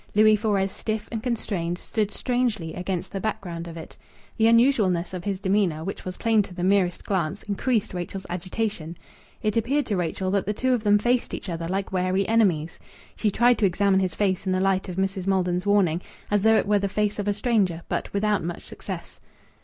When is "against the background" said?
2.73-3.67